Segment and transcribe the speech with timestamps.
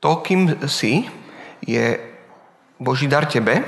[0.00, 1.04] To, kým si,
[1.60, 2.00] je
[2.80, 3.64] Boží dar tebe.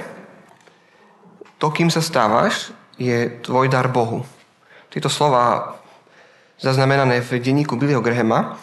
[1.60, 4.25] To, kým sa stávaš, je tvoj dar Bohu.
[4.89, 5.76] Tieto slova
[6.58, 8.58] zaznamenané v denníku Billyho Grahama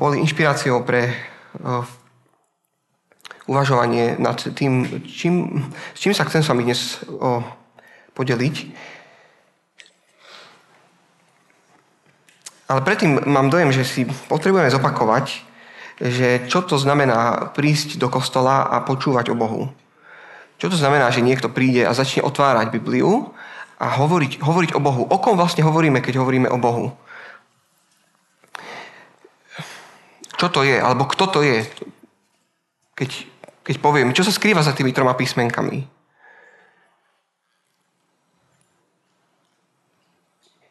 [0.00, 1.14] boli inšpiráciou pre
[3.46, 5.62] uvažovanie nad tým, čím,
[5.94, 7.04] s čím sa chcem s vami dnes
[8.16, 8.56] podeliť.
[12.66, 15.45] Ale predtým mám dojem, že si potrebujeme zopakovať,
[15.96, 19.72] že čo to znamená prísť do kostola a počúvať o Bohu.
[20.56, 23.32] Čo to znamená, že niekto príde a začne otvárať Bibliu
[23.76, 25.04] a hovoriť, hovoriť o Bohu.
[25.04, 26.96] O kom vlastne hovoríme, keď hovoríme o Bohu?
[30.36, 30.76] Čo to je?
[30.76, 31.64] Alebo kto to je?
[32.96, 33.10] Keď,
[33.64, 35.96] keď poviem, čo sa skrýva za tými troma písmenkami?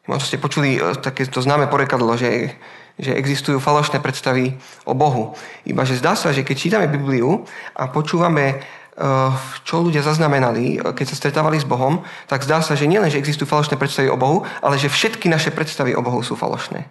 [0.06, 2.54] Možno ste počuli eh, takéto známe porekadlo, že
[2.96, 4.56] že existujú falošné predstavy
[4.88, 5.36] o Bohu.
[5.68, 7.44] Iba zdá sa, že keď čítame Bibliu
[7.76, 8.60] a počúvame, eh,
[9.68, 13.20] čo ľudia zaznamenali, eh, keď sa stretávali s Bohom, tak zdá sa, že nielen, že
[13.20, 16.88] existujú falošné predstavy o Bohu, ale že všetky naše predstavy o Bohu sú falošné.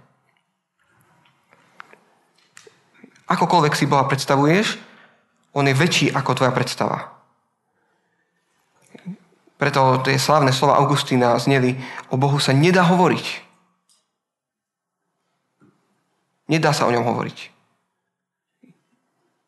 [3.25, 4.77] Akokoľvek si Boha predstavuješ,
[5.57, 7.16] on je väčší ako tvoja predstava.
[9.55, 11.79] Preto tie slávne slova Augustína zneli,
[12.11, 13.44] o Bohu sa nedá hovoriť.
[16.45, 17.38] Nedá sa o ňom hovoriť.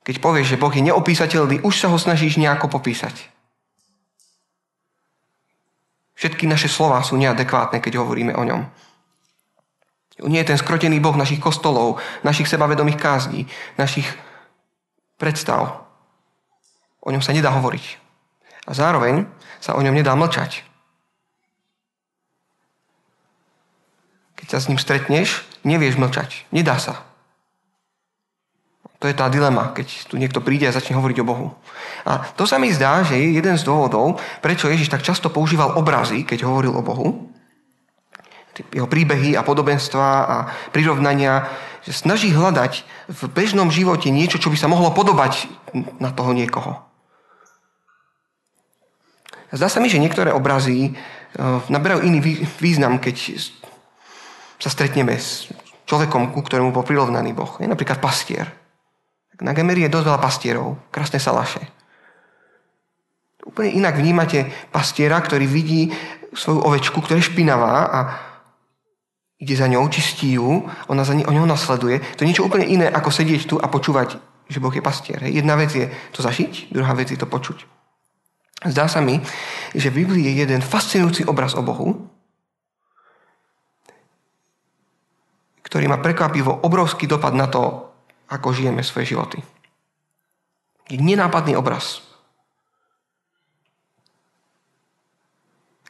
[0.08, 3.28] Keď povieš, že Boh je neopísateľný, už sa ho snažíš nejako popísať.
[6.18, 8.62] Všetky naše slova sú neadekvátne, keď hovoríme o ňom.
[10.26, 13.46] Nie je ten skrotený Boh našich kostolov, našich sebavedomých kázní,
[13.78, 14.10] našich
[15.22, 15.86] predstav.
[17.06, 17.86] O ňom sa nedá hovoriť.
[18.66, 19.30] A zároveň
[19.62, 20.66] sa o ňom nedá mlčať.
[24.48, 26.48] Keď sa s ním stretneš, nevieš mlčať.
[26.56, 27.04] Nedá sa.
[29.04, 31.48] To je tá dilema, keď tu niekto príde a začne hovoriť o Bohu.
[32.08, 35.76] A to sa mi zdá, že je jeden z dôvodov, prečo Ježiš tak často používal
[35.76, 37.28] obrazy, keď hovoril o Bohu.
[38.72, 40.36] Jeho príbehy a podobenstva a
[40.72, 41.44] prirovnania,
[41.84, 45.52] že snaží hľadať v bežnom živote niečo, čo by sa mohlo podobať
[46.00, 46.88] na toho niekoho.
[49.52, 53.44] Zdá sa mi, že niektoré obrazy eh, naberajú iný význam, keď
[54.58, 55.50] sa stretneme s
[55.88, 57.58] človekom, ku ktorému bol prirovnaný Boh.
[57.62, 58.50] Je napríklad pastier.
[59.38, 61.62] Na Gemerii je dosť veľa pastierov, krásne salaše.
[63.46, 65.94] Úplne inak vnímate pastiera, ktorý vidí
[66.34, 68.00] svoju ovečku, ktorá je špinavá a
[69.38, 72.02] ide za ňou, čistí ju, ona za ňou nasleduje.
[72.18, 74.18] To je niečo úplne iné, ako sedieť tu a počúvať,
[74.50, 75.22] že Boh je pastier.
[75.30, 77.64] Jedna vec je to zažiť, druhá vec je to počuť.
[78.66, 79.22] Zdá sa mi,
[79.78, 82.10] že v Biblii je jeden fascinujúci obraz o Bohu,
[85.68, 87.92] ktorý má prekvapivo obrovský dopad na to,
[88.32, 89.44] ako žijeme svoje životy.
[90.88, 92.00] Je nenápadný obraz.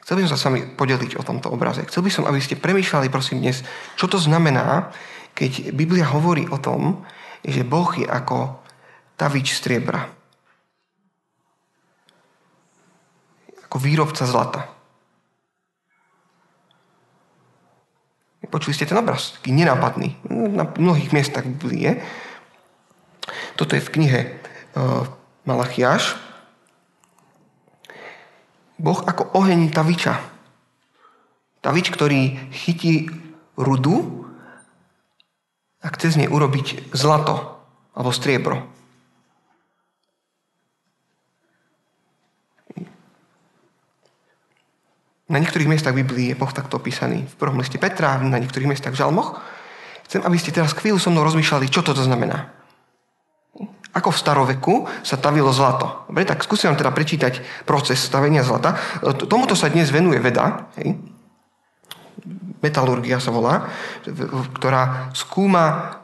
[0.01, 1.85] Chcel by som sa s vami podeliť o tomto obraze.
[1.85, 3.61] Chcel by som, aby ste premýšľali, prosím, dnes,
[3.99, 4.89] čo to znamená,
[5.37, 7.05] keď Biblia hovorí o tom,
[7.45, 8.57] že Boh je ako
[9.19, 10.09] tavič striebra.
[13.67, 14.76] Ako výrobca zlata.
[18.47, 20.15] Počuli ste ten obraz, taký nenápadný.
[20.31, 21.99] Na mnohých miestach Biblie.
[23.59, 24.19] Toto je v knihe
[24.77, 25.03] uh,
[25.43, 26.15] Malachiáš.
[28.77, 30.21] Boh ako oheň taviča.
[31.65, 33.09] Tavič, ktorý chytí
[33.57, 34.23] rudu
[35.81, 37.57] a chce z nej urobiť zlato
[37.97, 38.76] alebo striebro.
[45.27, 47.27] Na niektorých miestach Biblii je Boh takto opísaný.
[47.27, 49.43] V prvom liste Petra, na niektorých miestach v žalmoch.
[50.07, 52.55] Chcem, aby ste teraz chvíľu so mnou rozmýšľali, čo toto znamená.
[53.91, 56.07] Ako v staroveku sa tavilo zlato.
[56.07, 58.79] Dobre, tak skúsim vám teda prečítať proces stavenia zlata.
[59.27, 60.71] Tomuto sa dnes venuje veda.
[60.79, 60.95] Hej.
[62.63, 63.67] Metalurgia sa volá,
[64.55, 65.97] ktorá skúma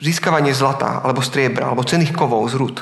[0.00, 2.76] získavanie zlata, alebo striebra, alebo cených kovov z rúd.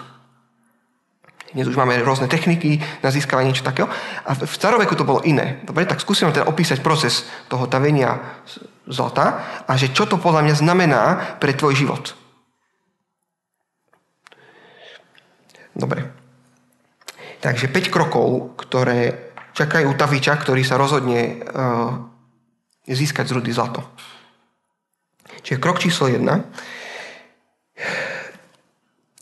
[1.55, 3.87] Dnes už máme rôzne techniky na získavanie niečo takého.
[4.27, 5.63] A v staroveku to bolo iné.
[5.63, 8.43] Dobre, tak skúsim teda opísať proces toho tavenia
[8.91, 11.03] zlata a že čo to podľa mňa znamená
[11.39, 12.19] pre tvoj život.
[15.77, 16.11] Dobre.
[17.39, 21.95] Takže 5 krokov, ktoré čakajú taviča, ktorý sa rozhodne uh,
[22.89, 23.87] získať z rudy zlato.
[25.47, 26.27] Čiže krok číslo 1.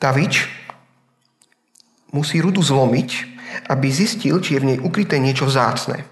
[0.00, 0.63] Tavič
[2.14, 3.11] musí rudu zlomiť,
[3.69, 6.06] aby zistil, či je v nej ukryté niečo vzácne.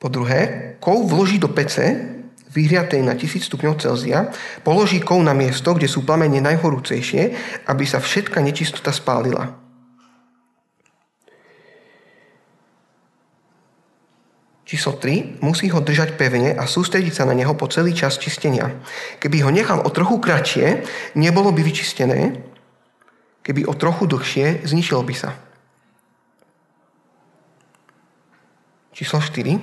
[0.00, 2.16] Po druhé, kov vloží do pece
[2.50, 4.32] vyhriatej na 1000 stupňov Celzia,
[4.64, 7.22] položí kov na miesto, kde sú plamene najhorúcejšie,
[7.68, 9.59] aby sa všetka nečistota spálila.
[14.70, 15.42] Číslo 3.
[15.42, 18.70] Musí ho držať pevne a sústrediť sa na neho po celý čas čistenia.
[19.18, 20.86] Keby ho nechal o trochu kratšie,
[21.18, 22.38] nebolo by vyčistené.
[23.42, 25.34] Keby o trochu dlhšie, zničilo by sa.
[28.94, 29.58] Číslo 4.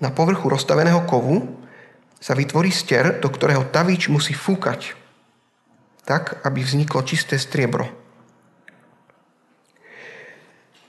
[0.00, 1.60] Na povrchu rozstaveného kovu
[2.16, 4.96] sa vytvorí ster, do ktorého tavič musí fúkať,
[6.08, 8.01] tak, aby vzniklo čisté striebro.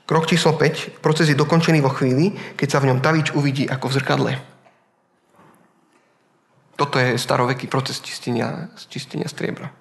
[0.03, 0.99] Krok číslo 5.
[0.99, 4.31] Proces je dokončený vo chvíli, keď sa v ňom tavič uvidí ako v zrkadle.
[6.75, 9.71] Toto je staroveký proces čistenia, čistenia striebra.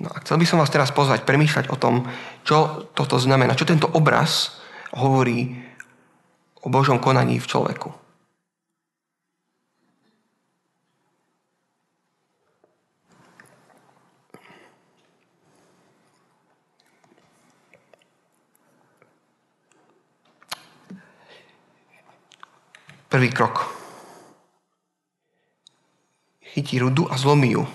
[0.00, 2.08] No a chcel by som vás teraz pozvať premýšľať o tom,
[2.48, 4.56] čo toto znamená, čo tento obraz
[4.96, 5.60] hovorí
[6.64, 7.99] o Božom konaní v človeku.
[23.10, 23.66] Prvý krok.
[26.54, 27.66] Chytí rudu a zlomí ju.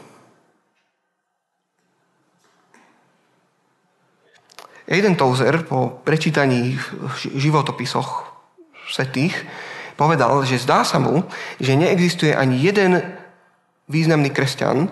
[4.88, 8.32] Jeden Tozer po prečítaní v životopisoch
[8.88, 9.36] svetých
[10.00, 11.28] povedal, že zdá sa mu,
[11.60, 13.04] že neexistuje ani jeden
[13.92, 14.88] významný kresťan,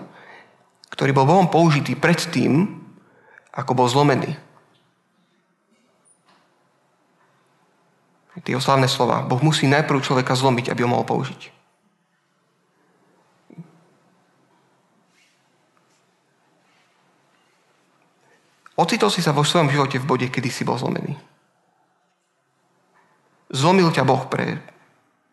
[0.92, 2.68] ktorý bol Bohom použitý predtým,
[3.48, 4.36] ako bol zlomený.
[8.44, 9.24] Tie oslavné slova.
[9.24, 11.50] Boh musí najprv človeka zlomiť, aby ho mohol použiť.
[18.74, 21.14] Ocitol si sa vo svojom živote v bode, kedy si bol zlomený.
[23.54, 24.58] Zlomil ťa Boh pre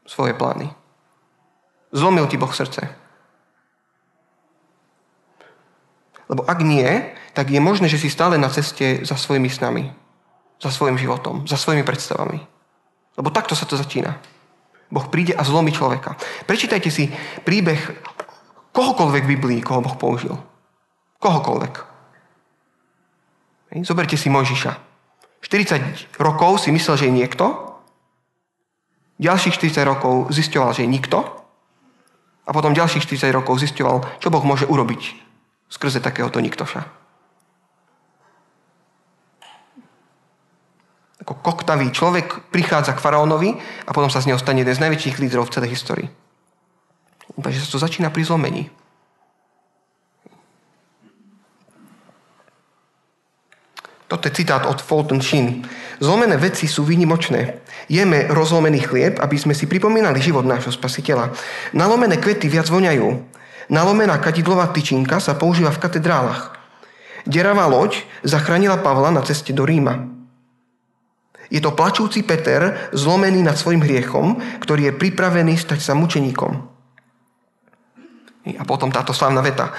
[0.06, 0.70] svoje plány.
[1.90, 2.86] Zlomil ti Boh srdce.
[6.30, 6.88] Lebo ak nie,
[7.34, 9.90] tak je možné, že si stále na ceste za svojimi snami,
[10.62, 12.40] za svojim životom, za svojimi predstavami.
[13.20, 14.16] Lebo takto sa to začína.
[14.92, 16.20] Boh príde a zlomí človeka.
[16.48, 17.08] Prečítajte si
[17.48, 17.80] príbeh
[18.76, 20.36] kohokoľvek v Biblii, koho Boh použil.
[21.24, 21.74] Kohokoľvek.
[23.88, 24.72] Zoberte si Mojžiša.
[25.42, 27.46] 40 rokov si myslel, že je niekto.
[29.22, 31.24] Ďalších 40 rokov zisťoval, že je nikto.
[32.44, 35.02] A potom ďalších 40 rokov zisťoval, čo Boh môže urobiť
[35.72, 37.01] skrze takéhoto niktoša.
[41.32, 43.56] Ako koktavý človek prichádza k faraónovi
[43.88, 46.08] a potom sa z neho stane jeden z najväčších lídrov v celej histórii.
[47.40, 48.68] Takže sa to začína pri zlomení.
[54.12, 55.64] Toto je citát od Fulton Sheen.
[56.04, 57.64] Zlomené veci sú výnimočné.
[57.88, 61.32] Jeme rozlomený chlieb, aby sme si pripomínali život nášho spasiteľa.
[61.72, 63.08] Nalomené kvety viac voňajú.
[63.72, 66.60] Nalomená kadidlová tyčinka sa používa v katedrálach.
[67.24, 70.21] Deravá loď zachránila Pavla na ceste do Ríma.
[71.52, 76.52] Je to plačúci Peter, zlomený nad svojim hriechom, ktorý je pripravený stať sa mučeníkom.
[78.56, 79.76] A potom táto slávna veta.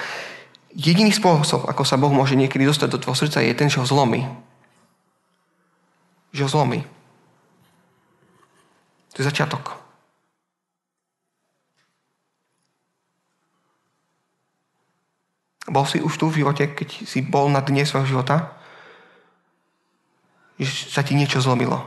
[0.77, 3.89] Jediný spôsob, ako sa Boh môže niekedy dostať do tvojho srdca, je ten, že ho
[3.89, 4.21] zlomí.
[6.29, 6.79] Že ho zlomí.
[9.13, 9.73] To je začiatok.
[15.73, 18.61] Bol si už tu v živote, keď si bol na dne svojho života?
[20.59, 21.81] Že sa ti niečo zlomilo.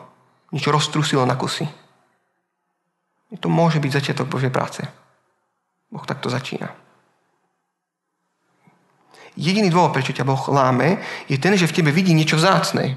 [0.51, 1.67] Niečo roztrusilo na kusy.
[3.43, 4.87] To môže byť začiatok Božej práce.
[5.91, 6.71] Boh takto začína.
[9.37, 12.97] Jediný dôvod, prečo ťa Boh láme, je ten, že v tebe vidí niečo vzácne.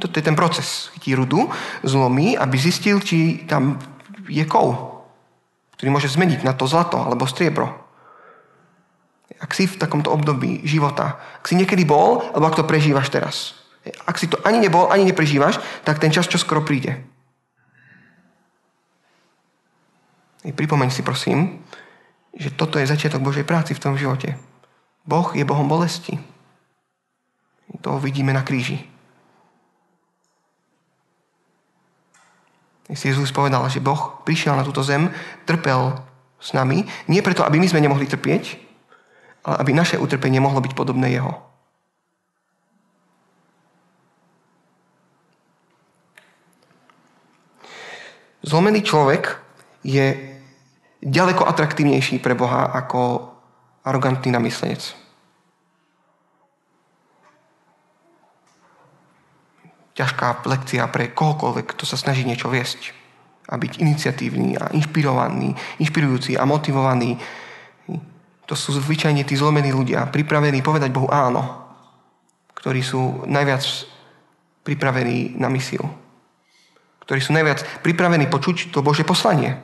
[0.00, 0.88] Toto je ten proces.
[0.96, 1.52] Chytí rudu,
[1.84, 3.76] zlomí, aby zistil, či tam
[4.24, 4.96] je kov,
[5.76, 7.68] ktorý môže zmeniť na to zlato alebo striebro.
[9.36, 13.36] Ak si v takomto období života, ak si niekedy bol, alebo ak to prežívaš teraz.
[14.08, 17.04] Ak si to ani nebol, ani neprežívaš, tak ten čas čo skoro príde.
[20.44, 21.64] I pripomeň si prosím,
[22.36, 24.36] že toto je začiatok Božej práci v tom živote.
[25.04, 26.16] Boh je Bohom bolesti.
[27.84, 28.80] To vidíme na kríži.
[32.92, 35.08] Si Jezus povedal, že Boh prišiel na túto zem,
[35.48, 35.96] trpel
[36.36, 38.60] s nami, nie preto, aby my sme nemohli trpieť,
[39.44, 41.40] ale aby naše utrpenie mohlo byť podobné Jeho.
[48.54, 49.34] Zlomený človek
[49.82, 50.14] je
[51.02, 53.34] ďaleko atraktívnejší pre Boha ako
[53.82, 54.94] arogantný namyslenec.
[59.98, 62.94] Ťažká lekcia pre kohokoľvek, kto sa snaží niečo viesť.
[63.50, 67.18] a byť iniciatívny a inšpirovaný, inšpirujúci a motivovaný.
[68.46, 71.42] To sú zvyčajne tí zlomení ľudia, pripravení povedať Bohu áno,
[72.54, 73.66] ktorí sú najviac
[74.62, 76.03] pripravení na misiu.
[77.04, 79.60] Ktorí sú najviac pripravení počuť to Bože poslanie.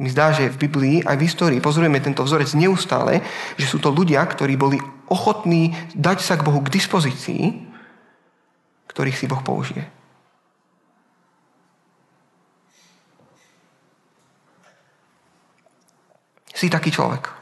[0.00, 3.20] Mi zdá, že v Biblii aj v histórii pozorujeme tento vzorec neustále,
[3.60, 4.80] že sú to ľudia, ktorí boli
[5.12, 7.68] ochotní dať sa k Bohu k dispozícii,
[8.88, 9.84] ktorých si Boh použije.
[16.56, 17.39] Si taký človek.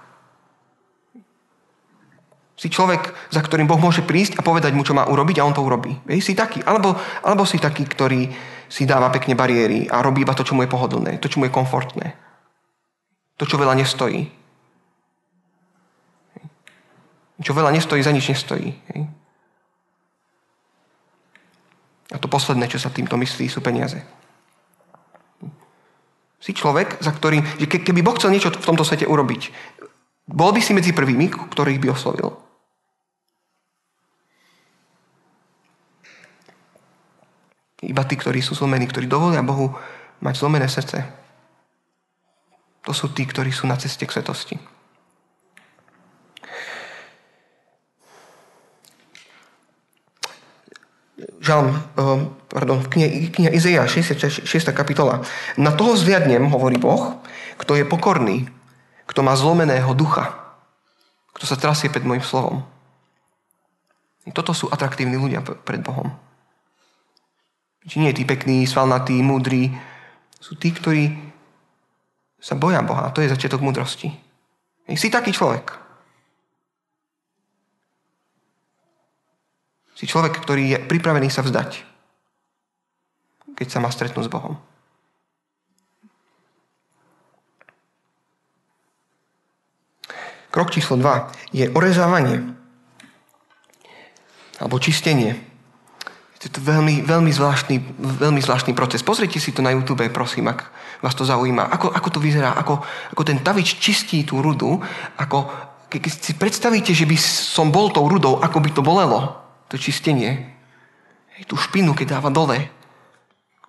[2.59, 5.55] Si človek, za ktorým Boh môže prísť a povedať mu, čo má urobiť a on
[5.55, 5.95] to urobí.
[6.11, 6.59] Ej, si taký.
[6.67, 8.27] Alebo, alebo si taký, ktorý
[8.67, 11.47] si dáva pekne bariéry a robí iba to, čo mu je pohodlné, to, čo mu
[11.47, 12.19] je komfortné.
[13.39, 14.27] To, čo veľa nestojí.
[17.39, 18.75] Čo veľa nestojí, za nič nestojí.
[18.91, 19.07] Hej.
[22.11, 24.03] A to posledné, čo sa týmto myslí, sú peniaze.
[26.43, 29.55] Si človek, za ktorým, keby Boh chcel niečo v tomto svete urobiť,
[30.27, 32.48] bol by si medzi prvými, ktorých by oslovil.
[37.83, 39.71] Iba tí, ktorí sú zlomení, ktorí dovolia Bohu
[40.19, 41.07] mať zlomené srdce,
[42.83, 44.57] to sú tí, ktorí sú na ceste k svetosti.
[51.39, 54.73] Žalm, ehm, pardon, kniha, kniha Izeja, 66.
[54.73, 55.23] kapitola.
[55.61, 57.21] Na toho zviadnem, hovorí Boh,
[57.61, 58.49] kto je pokorný,
[59.07, 60.35] kto má zlomeného ducha,
[61.37, 62.65] kto sa trasie pred môjim slovom.
[64.33, 66.28] Toto sú atraktívni ľudia pred Bohom.
[67.89, 69.73] Či nie tí pekní, svalnatí, múdri,
[70.37, 71.17] sú tí, ktorí
[72.37, 73.09] sa boja Boha.
[73.09, 74.13] A to je začiatok múdrosti.
[74.93, 75.73] Si taký človek.
[79.97, 81.83] Si človek, ktorý je pripravený sa vzdať,
[83.59, 84.55] keď sa má stretnúť s Bohom.
[90.55, 92.55] Krok číslo 2 je orezávanie
[94.59, 95.48] alebo čistenie.
[96.39, 99.03] Je to veľmi, veľmi, zvláštny, veľmi zvláštny proces.
[99.03, 100.71] Pozrite si to na YouTube, prosím, ak
[101.03, 101.67] vás to zaujíma.
[101.67, 102.79] Ako, ako to vyzerá, ako,
[103.11, 104.79] ako ten tavič čistí tú rudu,
[105.19, 105.51] ako,
[105.91, 109.35] keď si predstavíte, že by som bol tou rudou, ako by to bolelo,
[109.67, 110.55] to čistenie.
[111.35, 112.71] Hej, tú špinu, keď dáva dole,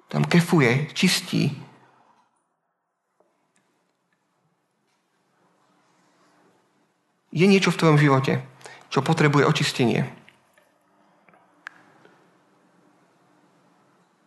[0.05, 1.57] tam kefuje, čistí.
[7.33, 8.45] Je niečo v tvojom živote,
[8.93, 10.18] čo potrebuje očistenie.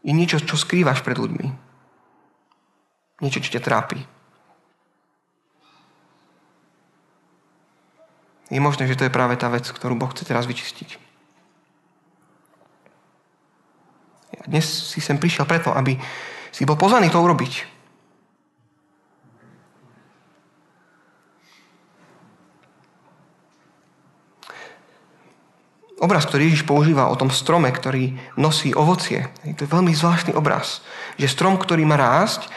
[0.03, 1.47] Je niečo, čo skrývaš pred ľuďmi.
[3.23, 4.03] Niečo, čo ťa trápi.
[8.53, 11.01] Je možné, že to je práve tá vec, ktorú Boh chce teraz vyčistiť.
[14.37, 15.97] Ja dnes si sem prišiel preto, aby
[16.53, 17.82] si bol pozvaný to urobiť.
[26.03, 30.83] Obraz, ktorý Ježiš používa o tom strome, ktorý nosí ovocie, to je veľmi zvláštny obraz.
[31.15, 32.51] Že strom, ktorý má rásť,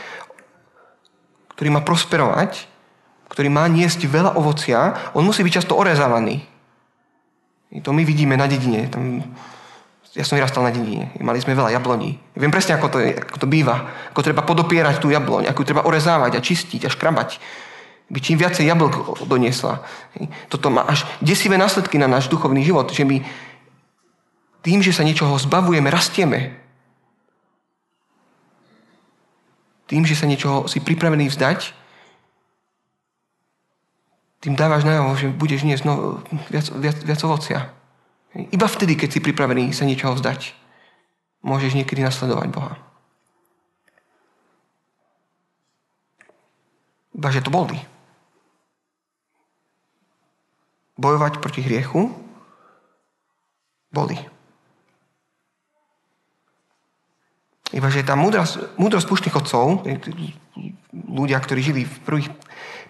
[1.53, 2.65] ktorý má prosperovať,
[3.29, 6.41] ktorý má niesť veľa ovocia, on musí byť často orezávaný.
[7.85, 8.87] To my vidíme na dedine.
[8.89, 9.21] Tam,
[10.15, 11.11] ja som vyrastal na dedine.
[11.19, 12.15] Mali sme veľa jabloní.
[12.39, 13.91] Viem presne, ako to, je, ako to býva.
[14.15, 17.29] Ako treba podopierať tú jabloň, ako ju treba orezávať a čistiť a škrabať
[18.09, 19.81] by čím viacej jablk doniesla.
[20.49, 23.25] Toto má až desivé následky na náš duchovný život, že my
[24.61, 26.57] tým, že sa niečoho zbavujeme, rastieme.
[29.85, 31.73] Tým, že sa niečoho si pripravený vzdať,
[34.41, 36.21] tým dávaš najavo, že budeš niesť no,
[36.53, 37.73] viac, viac, viac ovocia.
[38.33, 40.53] Iba vtedy, keď si pripravený sa niečoho vzdať,
[41.41, 42.77] môžeš niekedy nasledovať Boha.
[47.17, 47.94] Iba, že to boli
[50.95, 52.11] bojovať proti hriechu,
[53.91, 54.19] boli.
[57.75, 59.83] Iba, že tá múdrosť, múdrosť puštných otcov,
[60.95, 62.29] ľudia, ktorí žili v prvých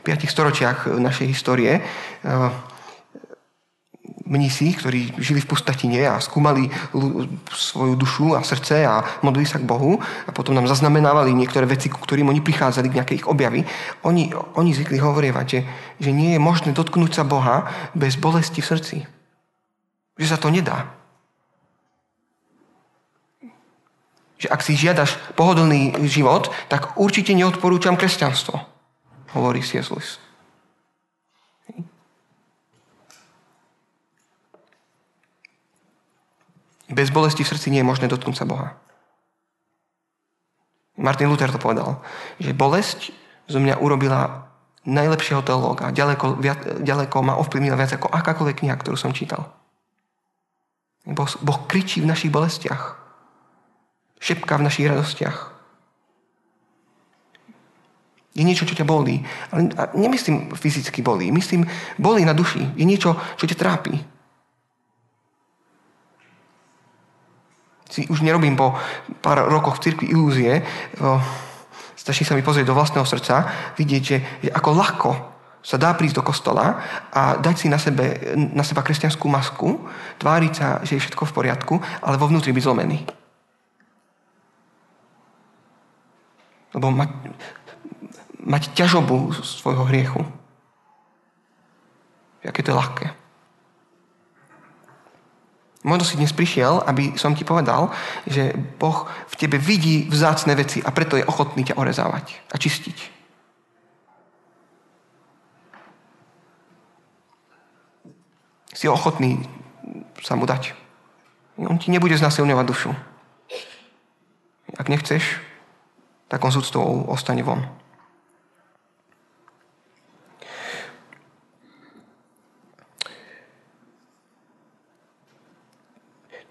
[0.06, 1.82] piatich storočiach našej histórie,
[4.26, 6.68] mnísi, ktorí žili v pustatine a skúmali
[7.54, 11.94] svoju dušu a srdce a modlili sa k Bohu a potom nám zaznamenávali niektoré veci,
[11.94, 13.62] ku ktorým oni prichádzali k nejakej ich objavy,
[14.02, 15.60] oni, oni zvykli hovorievať, že,
[16.02, 18.98] že nie je možné dotknúť sa Boha bez bolesti v srdci.
[20.18, 20.90] Že sa to nedá.
[24.42, 28.58] Že ak si žiadaš pohodlný život, tak určite neodporúčam kresťanstvo,
[29.38, 29.94] hovorí C.S.
[29.94, 30.25] Lewis.
[36.90, 38.78] Bez bolesti v srdci nie je možné dotknúť sa Boha.
[40.96, 42.00] Martin Luther to povedal,
[42.40, 43.12] že bolesť
[43.52, 44.48] zo mňa urobila
[44.86, 45.92] najlepšieho teológa.
[45.92, 49.50] Ďaleko, viac, ďaleko ma ovplyvnila viac ako akákoľvek kniha, ktorú som čítal.
[51.06, 52.98] Boh, boh kričí v našich bolestiach.
[54.22, 55.54] Šepká v našich radostiach.
[58.36, 59.24] Je niečo, čo ťa bolí.
[59.52, 61.32] Ale nemyslím fyzicky bolí.
[61.32, 61.66] Myslím,
[61.96, 62.68] bolí na duši.
[62.76, 64.15] Je niečo, čo ťa trápi.
[67.96, 68.76] Si už nerobím po
[69.24, 70.60] pár rokoch v cirkvi ilúzie.
[71.96, 73.48] Stačí sa mi pozrieť do vlastného srdca,
[73.80, 75.12] vidieť, že, že ako ľahko
[75.64, 79.80] sa dá prísť do kostola a dať si na, sebe, na seba kresťanskú masku,
[80.20, 81.74] tváriť sa, že je všetko v poriadku,
[82.04, 83.00] ale vo vnútri byť zlomený.
[86.76, 87.10] Lebo mať,
[88.44, 90.22] mať ťažobu svojho hriechu.
[92.44, 93.25] Aké to je ľahké.
[95.86, 97.94] Možno si dnes prišiel, aby som ti povedal,
[98.26, 102.98] že Boh v tebe vidí vzácne veci a preto je ochotný ťa orezávať a čistiť.
[108.74, 109.46] Si ochotný
[110.26, 110.74] sa mu dať.
[111.62, 112.92] On ti nebude znasilňovať dušu.
[114.82, 115.38] Ak nechceš,
[116.34, 116.58] tak on s
[117.08, 117.62] ostane von.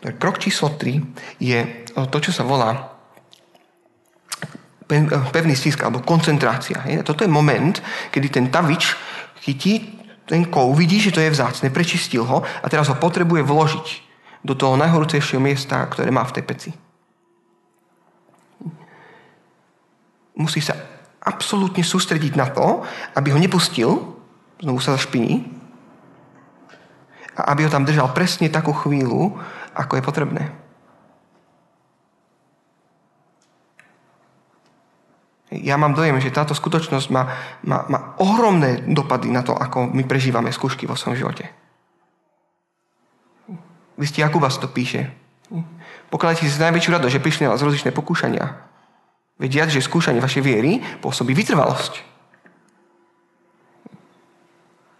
[0.04, 1.60] Krok číslo 3 je
[1.92, 2.92] to, čo sa volá
[5.32, 6.84] pevný stisk alebo koncentrácia.
[7.00, 7.72] Toto je moment,
[8.12, 8.92] kedy ten tavič
[9.40, 9.94] chytí
[10.24, 13.86] ten kov, vidí, že to je vzácne, prečistil ho a teraz ho potrebuje vložiť
[14.44, 16.70] do toho najhorúcejšieho miesta, ktoré má v tej peci.
[20.36, 20.74] Musí sa
[21.20, 22.82] absolútne sústrediť na to,
[23.16, 24.16] aby ho nepustil,
[24.60, 25.44] znovu sa zašpiní,
[27.34, 29.36] a aby ho tam držal presne takú chvíľu,
[29.74, 30.42] ako je potrebné.
[35.54, 37.22] Ja mám dojem, že táto skutočnosť má,
[37.62, 41.46] má, má ohromné dopady na to, ako my prežívame skúšky vo svojom živote.
[43.94, 45.14] Vy ste Jakubas to píše.
[46.10, 48.66] Pokladajte si najväčšiu radosť, že prišli na vás rozličné pokúšania.
[49.38, 52.02] Vediať, že skúšanie vašej viery pôsobí vytrvalosť.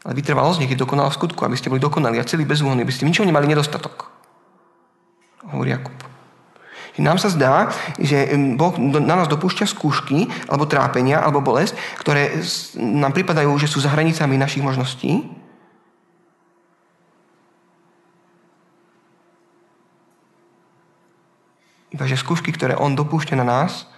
[0.07, 2.94] Ale vytrvalosť nech je dokonalá v skutku, aby ste boli dokonali a celý bezúhonný, aby
[2.94, 4.13] ste ničoho nemali nedostatok
[5.52, 5.94] hovorí Jakub.
[6.94, 12.38] Nám sa zdá, že Boh na nás dopúšťa skúšky, alebo trápenia, alebo bolesť, ktoré
[12.78, 15.26] nám pripadajú, že sú za hranicami našich možností.
[21.90, 23.90] Iba že skúšky, ktoré On dopúšťa na nás,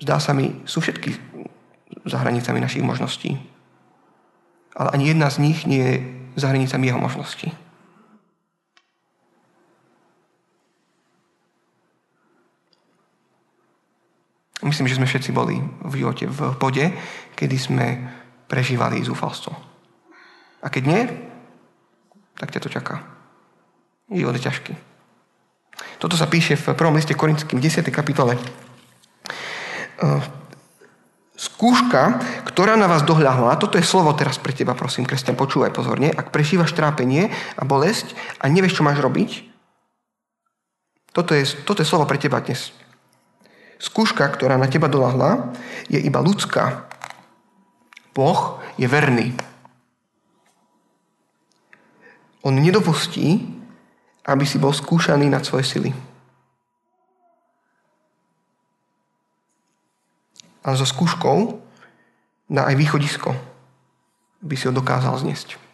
[0.00, 1.16] zdá sa mi, sú všetky
[2.04, 3.40] za hranicami našich možností.
[4.76, 5.96] Ale ani jedna z nich nie je
[6.36, 7.56] za hranicami Jeho možností.
[14.66, 16.84] Myslím, že sme všetci boli v živote v bode,
[17.38, 17.86] kedy sme
[18.50, 19.54] prežívali zúfalstvo.
[20.62, 21.02] A keď nie,
[22.34, 23.06] tak ťa to čaká.
[24.10, 24.74] Život je ťažký.
[26.02, 27.86] Toto sa píše v prvom liste Korinským 10.
[27.94, 28.34] kapitole.
[28.34, 28.40] E,
[31.38, 36.10] skúška, ktorá na vás dohľahla, toto je slovo teraz pre teba, prosím, kresťan, počúvaj pozorne.
[36.10, 39.46] Ak prežívaš trápenie a bolesť a nevieš, čo máš robiť,
[41.14, 42.74] toto je, toto je slovo pre teba dnes.
[43.78, 45.54] Skúška, ktorá na teba dolahla,
[45.86, 46.90] je iba ľudská.
[48.10, 49.30] Boh je verný.
[52.42, 53.46] On nedopustí,
[54.26, 55.90] aby si bol skúšaný nad svoje sily.
[60.66, 61.62] Ale so skúškou
[62.50, 63.30] dá aj východisko,
[64.42, 65.67] aby si ho dokázal zniesť.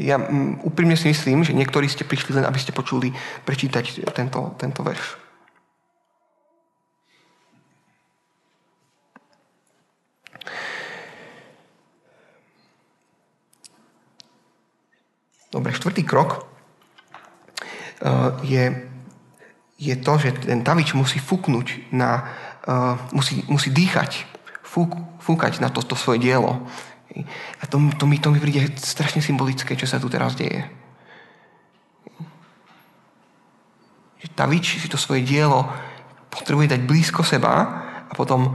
[0.00, 3.12] Ja mm, úprimne si myslím, že niektorí ste prišli len, aby ste počuli
[3.44, 5.20] prečítať tento, tento verš.
[15.50, 16.46] Dobre, štvrtý krok
[18.06, 18.70] uh, je,
[19.82, 22.22] je to, že ten tavič musí fúknuť na,
[22.70, 24.30] uh, musí, musí dýchať,
[24.62, 26.70] fúk, fúkať na toto to svoje dielo.
[27.60, 30.62] A to, to, mi, to mi príde strašne symbolické, čo sa tu teraz deje.
[34.20, 35.66] Že Tavič si to svoje dielo
[36.30, 37.52] potrebuje dať blízko seba
[38.06, 38.54] a potom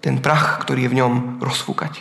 [0.00, 1.12] ten prach, ktorý je v ňom,
[1.44, 2.00] rozfúkať.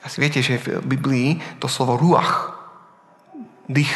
[0.00, 1.28] Asi viete, že v Biblii
[1.60, 2.56] to slovo ruach,
[3.68, 3.92] dých,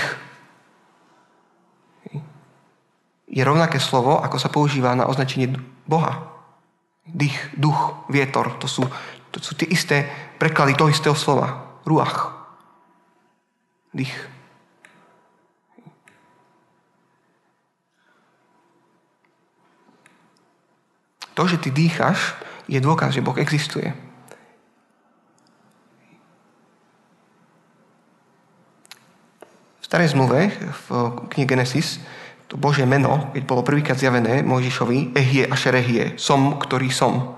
[3.24, 5.58] je rovnaké slovo, ako sa používa na označenie
[5.90, 6.33] Boha.
[7.04, 8.82] Dých, duch, vietor, to sú,
[9.28, 10.08] to sú tie isté
[10.40, 11.80] preklady toho istého slova.
[11.84, 12.32] Ruach.
[13.92, 14.14] Dých.
[21.34, 22.38] To, že ty dýchaš,
[22.70, 23.92] je dôkaz, že Boh existuje.
[29.80, 30.86] V starej zmluve, v
[31.28, 32.00] knihe Genesis,
[32.54, 37.34] to Božie meno, keď bolo prvýkrát zjavené Mojžišovi, Ehie a Šerehie, som, ktorý som.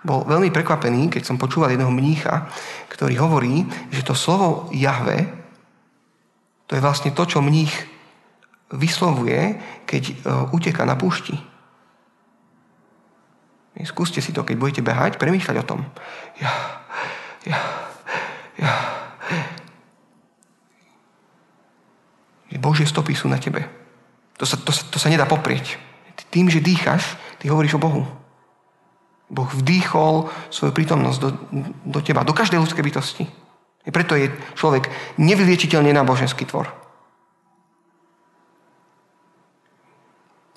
[0.00, 2.48] Bol veľmi prekvapený, keď som počúval jedného mnícha,
[2.88, 5.28] ktorý hovorí, že to slovo Jahve,
[6.64, 7.76] to je vlastne to, čo mních
[8.72, 10.14] vyslovuje, keď e,
[10.56, 11.36] uteká na púšti.
[13.84, 15.84] Skúste si to, keď budete behať, premýšľať o tom.
[16.40, 16.52] Ja,
[17.44, 17.58] ja,
[18.56, 18.99] ja.
[22.58, 23.62] Božie stopy sú na tebe.
[24.40, 25.78] To sa, to, to sa nedá poprieť.
[26.30, 28.06] Tým, že dýchaš, ty hovoríš o Bohu.
[29.30, 31.30] Boh vdýchol svoju prítomnosť do,
[31.86, 33.24] do teba, do každej ľudskej bytosti.
[33.86, 34.90] I preto je človek
[35.22, 36.66] nevyliečiteľne náboženský tvor.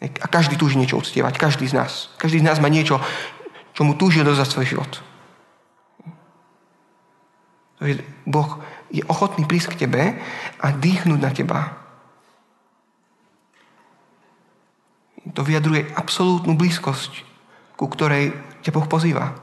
[0.04, 1.40] A každý túži niečo uctievať.
[1.40, 2.12] Každý z nás.
[2.20, 3.00] Každý z nás má niečo,
[3.72, 4.92] čo mu túži dozať svoj život.
[8.28, 8.50] Boh
[8.92, 10.04] je ochotný prísť k tebe
[10.60, 11.83] a dýchnuť na teba.
[15.32, 17.24] To vyjadruje absolútnu blízkosť,
[17.80, 19.40] ku ktorej ťa Boh pozýva.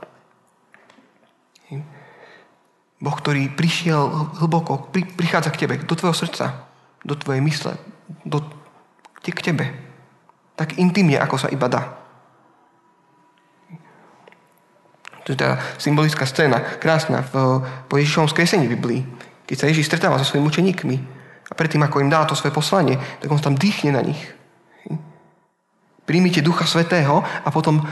[3.00, 6.68] Boh, ktorý prišiel hlboko, prichádza k tebe, do tvojho srdca,
[7.00, 7.80] do tvojej mysle,
[8.28, 8.44] do,
[9.24, 9.90] k tebe
[10.60, 11.96] tak intimne, ako sa iba dá.
[15.24, 19.00] To je tá symbolická scéna, krásna, v, po Ježišovom skresení Biblii.
[19.48, 20.96] Keď sa Ježiš stretáva so svojimi učeníkmi
[21.48, 24.20] a predtým, ako im dá to svoje poslanie, tak on tam dýchne na nich.
[26.10, 27.86] Príjmite Ducha Svetého a potom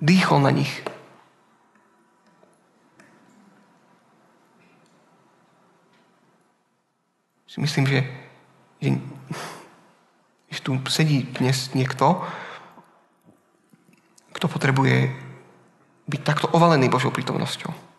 [0.00, 0.72] dýchol na nich.
[7.44, 8.08] Si myslím, že,
[8.80, 8.96] že
[10.52, 12.20] že tu sedí dnes niekto,
[14.36, 15.08] kto potrebuje
[16.12, 17.91] byť takto ovalený Božou prítomnosťou.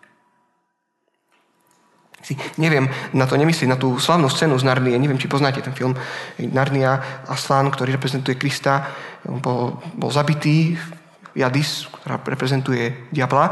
[2.24, 5.76] Si, neviem, na to nemyslieť, na tú slavnú scénu z Narnie, neviem, či poznáte ten
[5.76, 5.92] film
[6.40, 8.88] Narnia, Aslan, ktorý reprezentuje Krista,
[9.28, 10.80] bol, bol zabitý,
[11.36, 13.46] Jadis, ktorá reprezentuje diabla,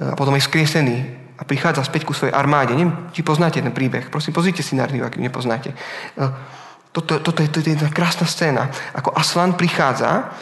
[0.00, 0.96] a potom je skriesený
[1.36, 2.72] a prichádza späť ku svojej armáde.
[2.72, 4.08] Neviem, či poznáte ten príbeh.
[4.08, 5.76] Prosím, pozrite si Narniu, ak ju nepoznáte.
[6.96, 8.72] Toto, toto, je, toto je jedna krásna scéna.
[8.96, 10.32] Ako Aslan prichádza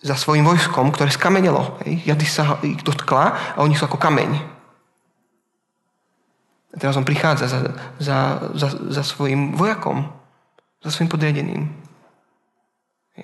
[0.00, 1.76] za svojim vojskom, ktoré skamenelo.
[1.84, 4.59] Jady sa ich dotkla a oni sú ako kameň.
[6.70, 7.58] A teraz on prichádza za,
[7.98, 8.18] za,
[8.54, 10.06] za, za svojim vojakom,
[10.84, 11.66] za svojim podriadeným.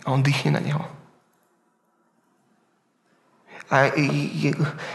[0.02, 0.82] A on dýchne na neho.
[3.66, 3.90] A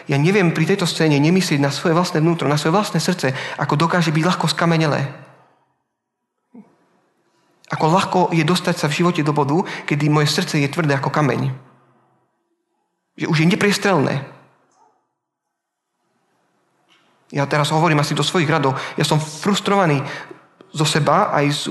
[0.08, 3.76] ja neviem pri tejto scéne nemyslieť na svoje vlastné vnútro, na svoje vlastné srdce, ako
[3.76, 5.12] dokáže byť ľahko skamenelé.
[7.72, 11.12] Ako ľahko je dostať sa v živote do bodu, kedy moje srdce je tvrdé ako
[11.12, 11.52] kameň.
[13.20, 14.24] Že už je nepriestrelné.
[17.32, 18.76] Ja teraz hovorím asi do svojich radov.
[19.00, 20.04] Ja som frustrovaný
[20.76, 21.64] zo seba aj z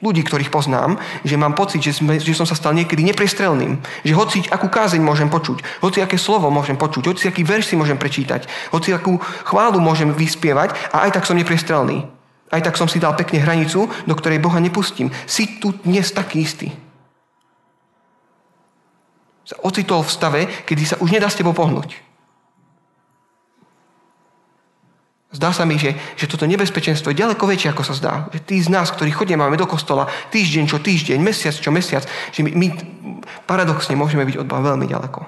[0.00, 3.78] ľudí, ktorých poznám, že mám pocit, že, sme, že som sa stal niekedy nepriestrelným.
[4.02, 7.76] Že hoci akú kázeň môžem počuť, hoci aké slovo môžem počuť, hoci aký verš si
[7.76, 12.08] môžem prečítať, hoci akú chválu môžem vyspievať a aj tak som nepriestrelný.
[12.50, 15.14] Aj tak som si dal pekne hranicu, do ktorej Boha nepustím.
[15.22, 16.74] Si tu dnes taký istý.
[19.46, 22.09] Sa ocitol v stave, kedy sa už nedá s tebou pohnúť.
[25.30, 28.14] Zdá sa mi, že, že toto nebezpečenstvo je ďaleko väčšie, ako sa zdá.
[28.34, 32.02] Že tí z nás, ktorí chodíme do kostola týždeň čo týždeň, mesiac čo mesiac,
[32.34, 32.66] že my, my
[33.46, 35.22] paradoxne môžeme byť od Boha veľmi ďaleko.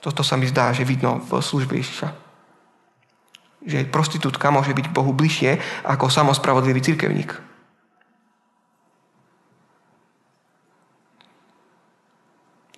[0.00, 2.08] Toto sa mi zdá, že vidno v službe Ježiša.
[3.62, 7.49] Že prostitútka môže byť Bohu bližšie ako samospravodlivý cirkevník.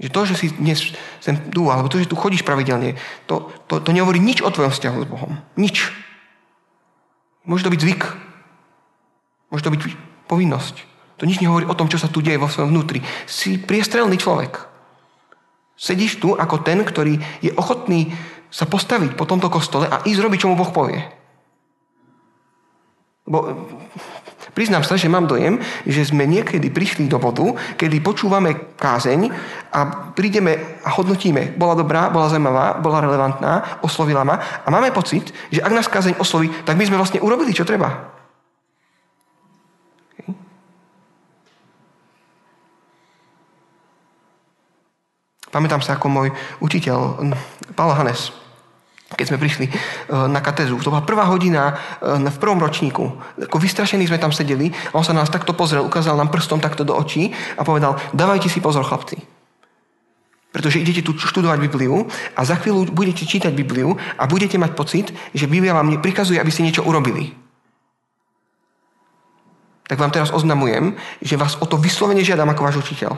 [0.03, 0.79] Že to, že si dnes
[1.23, 2.99] sem tu, alebo to, že tu chodíš pravidelne,
[3.31, 5.39] to, to, to nehovorí nič o tvojom vzťahu s Bohom.
[5.55, 5.95] Nič.
[7.47, 8.03] Môže to byť zvyk.
[9.55, 9.83] Môže to byť
[10.27, 10.77] povinnosť.
[11.23, 12.99] To nič nehovorí o tom, čo sa tu deje vo svojom vnútri.
[13.31, 14.59] Si priestrelný človek.
[15.79, 18.11] Sedíš tu ako ten, ktorý je ochotný
[18.51, 20.99] sa postaviť po tomto kostole a ísť robiť, čo mu Boh povie.
[23.23, 23.71] Bo
[24.53, 25.57] Priznám sa, že mám dojem,
[25.89, 29.33] že sme niekedy prišli do bodu, kedy počúvame kázeň
[29.73, 31.57] a prídeme a hodnotíme.
[31.57, 36.21] Bola dobrá, bola zaujímavá, bola relevantná, oslovila ma a máme pocit, že ak nás kázeň
[36.21, 38.13] osloví, tak my sme vlastne urobili, čo treba.
[45.53, 46.29] Pamätám sa, ako môj
[46.65, 47.29] učiteľ,
[47.77, 48.33] Paolo Hanes,
[49.15, 49.73] keď sme prišli e,
[50.29, 50.77] na katezu.
[50.81, 51.75] To bola prvá hodina e,
[52.29, 53.05] v prvom ročníku.
[53.49, 56.83] Ako vystrašení sme tam sedeli a on sa nás takto pozrel, ukázal nám prstom takto
[56.83, 59.21] do očí a povedal, dávajte si pozor, chlapci.
[60.53, 62.05] Pretože idete tu študovať Bibliu
[62.37, 66.53] a za chvíľu budete čítať Bibliu a budete mať pocit, že Biblia vám prikazuje, aby
[66.53, 67.33] ste niečo urobili.
[69.89, 73.17] Tak vám teraz oznamujem, že vás o to vyslovene žiadam ako váš učiteľ.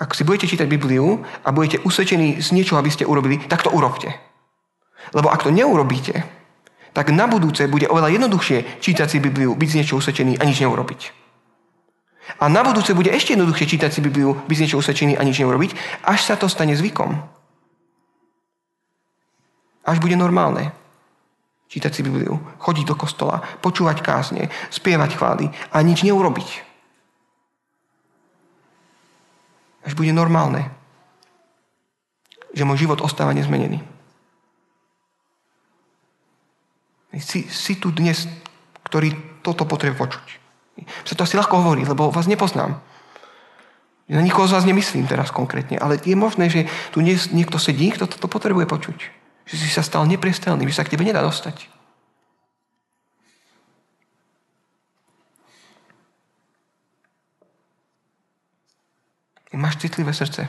[0.00, 3.68] Ak si budete čítať Bibliu a budete usvedčení z niečoho, aby ste urobili, tak to
[3.68, 4.08] urobte.
[5.12, 6.24] Lebo ak to neurobíte,
[6.96, 10.58] tak na budúce bude oveľa jednoduchšie čítať si Bibliu, byť z niečo usvedčený a nič
[10.64, 11.00] neurobiť.
[12.40, 15.36] A na budúce bude ešte jednoduchšie čítať si Bibliu, byť z niečo usvedčený a nič
[15.36, 15.70] neurobiť,
[16.08, 17.20] až sa to stane zvykom.
[19.84, 20.72] Až bude normálne
[21.70, 26.69] čítať si Bibliu, chodiť do kostola, počúvať kázne, spievať chvály a nič neurobiť.
[29.84, 30.68] Až bude normálne,
[32.52, 33.80] že môj život ostáva nezmenený.
[37.18, 38.26] Si, si tu dnes,
[38.86, 40.26] ktorý toto potrebuje počuť.
[41.04, 42.78] Sa to asi ľahko hovorí, lebo vás nepoznám.
[44.10, 48.10] Na nikoho z vás nemyslím teraz konkrétne, ale je možné, že tu niekto sedí, kto
[48.10, 48.98] toto potrebuje počuť.
[49.46, 51.79] Že si sa stal nepriestelný, že sa k tebe nedá dostať.
[59.50, 60.46] Máš citlivé srdce.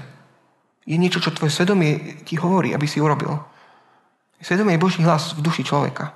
[0.86, 3.34] Je niečo, čo tvoje svedomie ti hovorí, aby si urobil.
[4.42, 6.14] Svedomie je Boží hlas v duši človeka.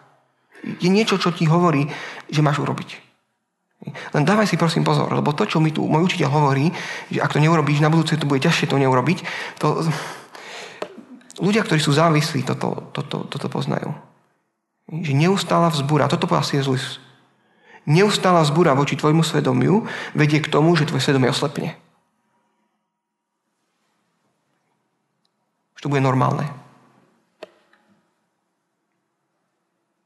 [0.81, 1.85] Je niečo, čo ti hovorí,
[2.29, 3.05] že máš urobiť.
[3.85, 6.73] Len dávaj si prosím pozor, lebo to, čo mi tu môj učiteľ hovorí,
[7.13, 9.21] že ak to neurobíš, na budúce to bude ťažšie to neurobiť,
[9.61, 9.85] to
[11.37, 13.93] ľudia, ktorí sú závislí, toto, toto, toto poznajú.
[14.89, 16.65] Že neustála vzbúra, toto povedal C.S.
[16.65, 16.97] Lewis,
[17.85, 19.85] neustála vzbúra voči tvojmu svedomiu
[20.17, 21.77] vedie k tomu, že tvoje svedomie oslepne.
[25.85, 26.49] To bude normálne.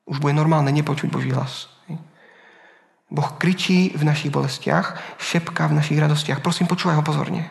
[0.04, 1.72] Už bude normálne nepočuť Boží hlas.
[3.08, 6.44] Boh kričí v našich bolestiach, šepká v našich radostiach.
[6.44, 7.48] Prosím, počúvaj ho pozorne.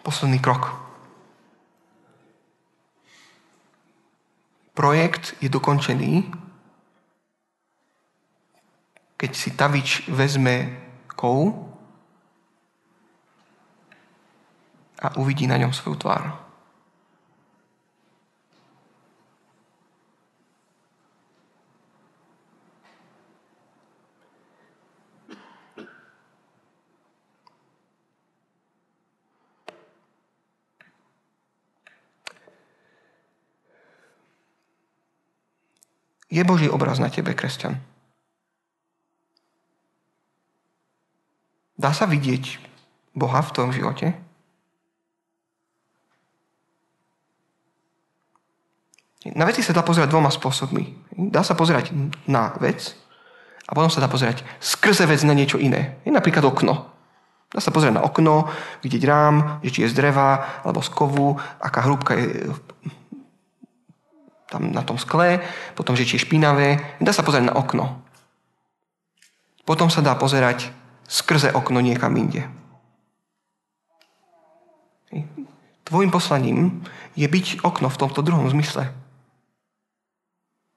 [0.00, 0.89] Posledný krok.
[4.80, 6.24] Projekt je dokončený,
[9.20, 10.72] keď si Tavič vezme
[11.12, 11.52] kou
[15.04, 16.32] a uvidí na ňom svoju tvár.
[36.30, 37.74] Je Boží obraz na tebe, kresťan.
[41.74, 42.62] Dá sa vidieť
[43.18, 44.14] Boha v tom živote?
[49.34, 50.96] Na veci sa dá pozerať dvoma spôsobmi.
[51.28, 51.92] Dá sa pozerať
[52.24, 52.96] na vec
[53.68, 56.00] a potom sa dá pozerať skrze vec na niečo iné.
[56.06, 56.88] Je napríklad okno.
[57.50, 58.46] Dá sa pozrieť na okno,
[58.80, 62.46] vidieť rám, že či je z dreva alebo z kovu, aká hrúbka je
[64.50, 65.38] tam na tom skle,
[65.78, 66.98] potom, že či je špinavé.
[66.98, 68.02] Dá sa pozerať na okno.
[69.62, 70.74] Potom sa dá pozerať
[71.06, 72.42] skrze okno niekam inde.
[75.86, 76.82] Tvojim poslaním
[77.14, 78.90] je byť okno v tomto druhom zmysle.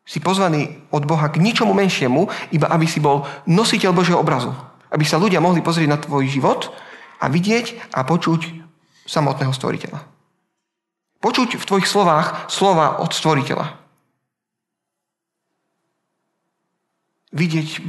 [0.04, 4.54] Si pozvaný od Boha k ničomu menšiemu, iba aby si bol nositeľ Božieho obrazu.
[4.94, 6.70] Aby sa ľudia mohli pozrieť na tvoj život
[7.22, 8.62] a vidieť a počuť
[9.08, 10.13] samotného stvoriteľa.
[11.24, 13.80] Počuť v tvojich slovách slova od stvoriteľa.
[17.32, 17.80] Vidieť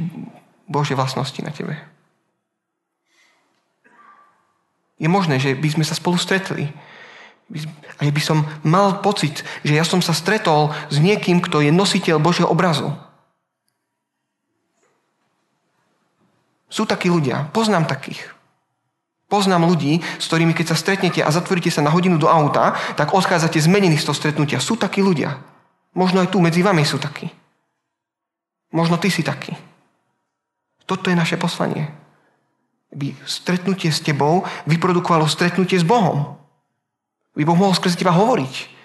[0.71, 1.75] Božie vlastnosti na tebe.
[4.95, 6.71] Je možné, že by sme sa spolu stretli.
[7.99, 12.17] A by som mal pocit, že ja som sa stretol s niekým, kto je nositeľ
[12.23, 12.95] Božieho obrazu.
[16.71, 18.34] Sú takí ľudia, poznám takých.
[19.25, 23.17] Poznám ľudí, s ktorými keď sa stretnete a zatvoríte sa na hodinu do auta, tak
[23.17, 24.61] odchádzate zmenení z toho stretnutia.
[24.61, 25.41] Sú takí ľudia.
[25.97, 27.25] Možno aj tu medzi vami sú takí.
[28.69, 29.57] Možno ty si taký.
[30.85, 31.89] Toto je naše poslanie.
[32.93, 36.37] Aby stretnutie s tebou vyprodukovalo stretnutie s Bohom.
[37.33, 38.77] Aby Boh mohol skrze teba hovoriť.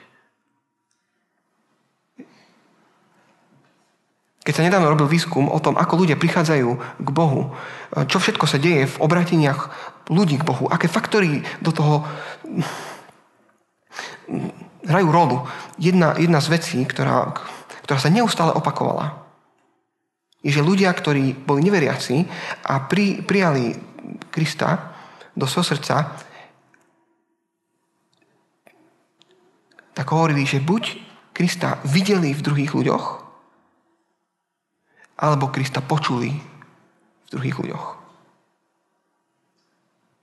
[4.40, 7.53] Keď sa nedávno robil výskum o tom, ako ľudia prichádzajú k Bohu,
[8.09, 9.68] čo všetko sa deje v obrateniach
[10.10, 12.02] ľudí k Bohu, aké faktory do toho
[14.84, 15.46] hrajú rolu.
[15.78, 17.30] Jedna, jedna z vecí, ktorá,
[17.86, 19.22] ktorá sa neustále opakovala,
[20.42, 22.24] je, že ľudia, ktorí boli neveriaci
[22.64, 23.76] a pri, prijali
[24.32, 24.96] Krista
[25.36, 26.16] do svojho srdca,
[29.92, 30.96] tak hovorili, že buď
[31.36, 33.04] Krista videli v druhých ľuďoch,
[35.20, 37.99] alebo Krista počuli v druhých ľuďoch.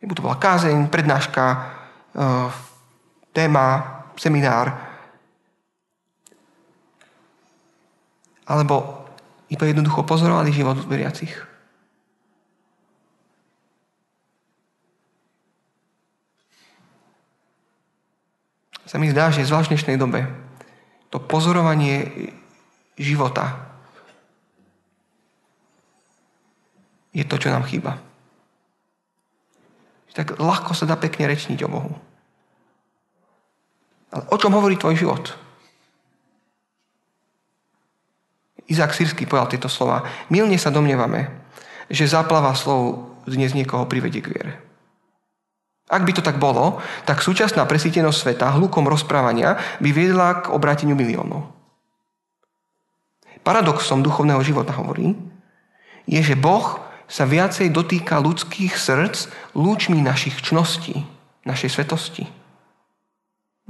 [0.02, 1.44] Nebo to bola kázeň, prednáška,
[2.14, 2.48] eh,
[3.34, 3.66] téma,
[4.18, 4.74] seminár,
[8.48, 9.06] alebo
[9.52, 11.36] iba jednoducho pozorovali život veriacich.
[18.88, 20.24] Sa mi zdá, že v zvláštnejšnej dobe
[21.12, 22.08] to pozorovanie
[22.96, 23.68] života
[27.12, 28.07] je to, čo nám chýba.
[30.18, 31.94] Tak ľahko sa dá pekne rečniť o Bohu.
[34.10, 35.38] Ale o čom hovorí tvoj život?
[38.66, 40.10] Izák Sírsky povedal tieto slova.
[40.34, 41.30] Milne sa domnievame,
[41.86, 44.54] že záplava slov dnes niekoho privedie k viere.
[45.88, 50.98] Ak by to tak bolo, tak súčasná presítenosť sveta hlukom rozprávania by viedla k obráteniu
[50.98, 51.48] miliónov.
[53.46, 55.16] Paradoxom duchovného života hovorí,
[56.04, 61.08] je, že Boh sa viacej dotýka ľudských srdc lúčmi našich čností,
[61.48, 62.28] našej svetosti,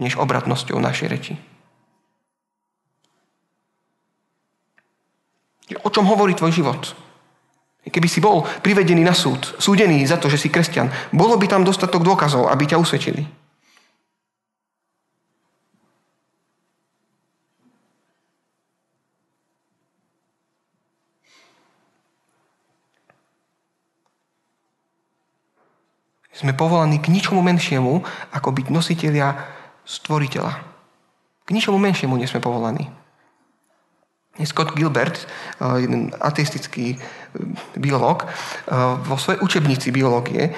[0.01, 1.33] než obratnosťou našej reči.
[5.83, 6.81] O čom hovorí tvoj život?
[7.87, 11.63] Keby si bol privedený na súd, súdený za to, že si kresťan, bolo by tam
[11.63, 13.23] dostatok dôkazov, aby ťa usvedčili.
[26.37, 29.33] Sme povolaní k ničomu menšiemu, ako byť nositeľia
[29.89, 30.53] stvoriteľa.
[31.41, 32.85] K ničomu menšiemu nie sme povolaní.
[34.45, 36.99] Scott Gilbert, eh, jeden ateistický eh,
[37.73, 38.29] biológ, eh,
[39.01, 40.53] vo svojej učebnici biológie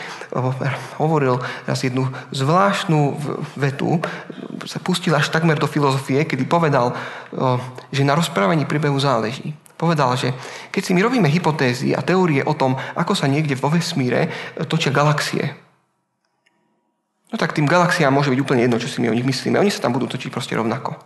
[0.99, 3.15] hovoril raz jednu zvláštnu
[3.55, 4.03] vetu,
[4.67, 6.91] sa pustil až takmer do filozofie, kedy povedal,
[7.89, 9.55] že na rozprávaní príbehu záleží.
[9.79, 10.35] Povedal, že
[10.75, 14.27] keď si my robíme hypotézy a teórie o tom, ako sa niekde vo vesmíre
[14.67, 15.55] točia galaxie,
[17.29, 19.61] no tak tým galaxiám môže byť úplne jedno, čo si my o nich myslíme.
[19.61, 20.97] Oni sa tam budú točiť proste rovnako.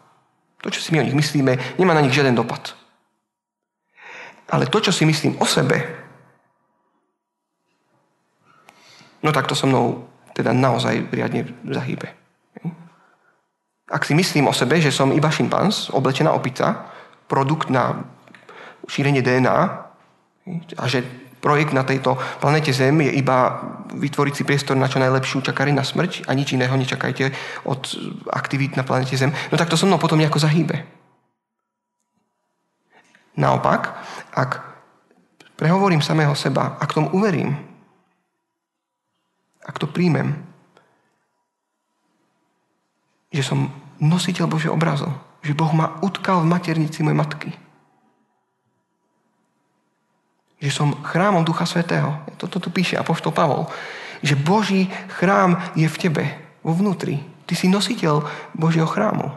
[0.63, 2.71] To, čo si my o nich myslíme, nemá na nich žiaden dopad.
[4.47, 5.83] Ale to, čo si myslím o sebe,
[9.23, 12.11] no tak to so mnou teda naozaj riadne zahýbe.
[13.93, 16.89] Ak si myslím o sebe, že som iba šimpanz, oblečená opica,
[17.27, 18.07] produkt na
[18.87, 19.59] šírenie DNA
[20.79, 21.05] a že
[21.43, 23.59] projekt na tejto planete Zem je iba
[23.91, 27.35] vytvoriť si priestor na čo najlepšiu čakary na smrť a nič iného nečakajte
[27.67, 27.83] od
[28.31, 30.87] aktivít na planete Zem, no tak to so mnou potom nejako zahýbe.
[33.35, 33.91] Naopak,
[34.31, 34.63] ak
[35.59, 37.59] prehovorím samého seba, ak tomu uverím,
[39.65, 40.37] ak to príjmem,
[43.33, 45.09] že som nositeľ Božieho obrazu,
[45.41, 47.49] že Boh ma utkal v maternici mojej matky,
[50.63, 52.23] že som chrámom Ducha Svetého.
[52.39, 53.67] Toto tu píše Apoštol Pavol.
[54.23, 54.87] Že Boží
[55.19, 56.23] chrám je v tebe,
[56.63, 57.19] vo vnútri.
[57.43, 58.23] Ty si nositeľ
[58.55, 59.27] Božieho chrámu.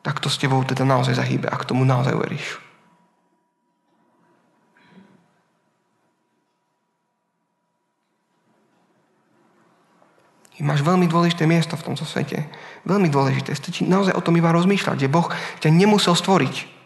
[0.00, 2.56] Tak to s tebou teda naozaj zahýbe, ak tomu naozaj uveríš.
[10.60, 12.44] Máš veľmi dôležité miesto v tomto svete.
[12.84, 13.56] Veľmi dôležité.
[13.56, 15.24] Stačí naozaj o tom iba rozmýšľať, že Boh
[15.64, 16.79] ťa nemusel stvoriť.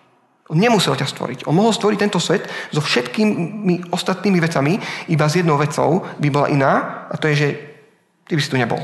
[0.53, 1.39] On nemusel ťa stvoriť.
[1.49, 4.77] On mohol stvoriť tento svet so všetkými ostatnými vecami,
[5.09, 6.73] iba s jednou vecou by bola iná,
[7.09, 7.49] a to je, že
[8.29, 8.81] ty by si tu nebol.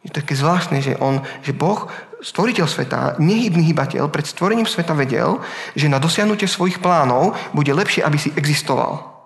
[0.00, 1.84] Je také zvláštne, že, on, že Boh,
[2.24, 5.36] stvoriteľ sveta, nehybný hybateľ, pred stvorením sveta vedel,
[5.76, 9.17] že na dosiahnutie svojich plánov bude lepšie, aby si existoval.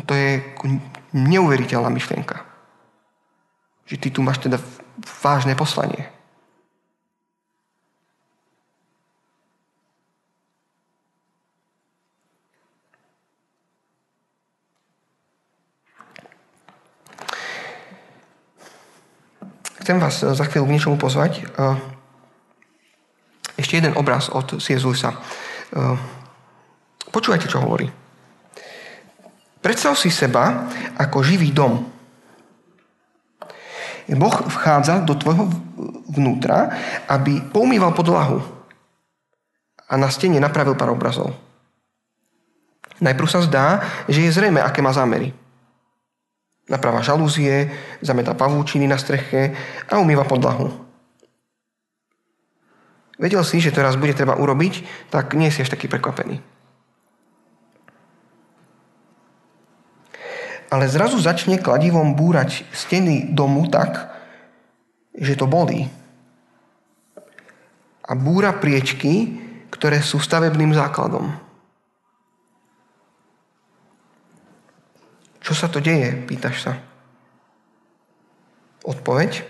[0.00, 0.40] To je
[1.12, 2.40] neuveriteľná myšlienka.
[3.84, 4.56] Že ty tu máš teda
[5.20, 6.08] vážne poslanie.
[19.82, 21.42] Chcem vás za chvíľu k niečomu pozvať.
[23.58, 24.86] Ešte jeden obraz od C.S.
[24.86, 25.10] Lewisa.
[27.10, 28.01] Počúvajte, čo hovorí.
[29.62, 30.66] Predstav si seba
[30.98, 31.86] ako živý dom.
[34.12, 35.48] Boh vchádza do tvojho
[36.10, 36.68] vnútra,
[37.08, 38.42] aby poumýval podlahu
[39.88, 41.32] a na stene napravil pár obrazov.
[43.02, 43.66] Najprv sa zdá,
[44.10, 45.34] že je zrejme, aké má zámery.
[46.70, 49.54] Naprava žalúzie, zameta pavúčiny na streche
[49.90, 50.70] a umýva podlahu.
[53.18, 56.42] Vedel si, že to raz bude treba urobiť, tak nie si až taký prekvapený.
[60.72, 64.08] Ale zrazu začne kladivom búrať steny domu tak,
[65.12, 65.84] že to bolí.
[68.08, 69.36] A búra priečky,
[69.68, 71.28] ktoré sú stavebným základom.
[75.44, 76.72] Čo sa to deje, pýtaš sa.
[78.88, 79.44] Odpoveď?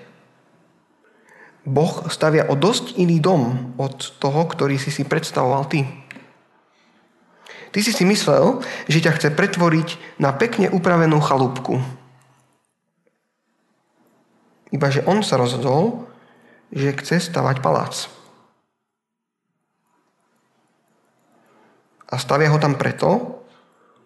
[1.63, 5.87] Boh stavia o dosť iný dom od toho, ktorý si si predstavoval ty.
[7.73, 11.81] Ty si si myslel, že ťa chce pretvoriť na pekne upravenú chalúbku.
[14.69, 16.05] Iba, že on sa rozhodol,
[16.69, 18.13] že chce stavať palác.
[22.13, 23.41] A stavia ho tam preto,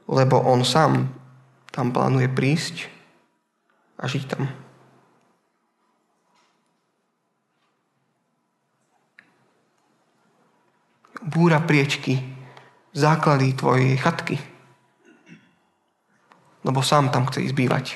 [0.07, 1.11] lebo on sám
[1.75, 2.87] tam plánuje prísť
[3.99, 4.47] a žiť tam.
[11.27, 12.36] Búra priečky
[12.97, 14.41] základy tvojej chatky.
[16.65, 17.87] Lebo sám tam chce ísť bývať.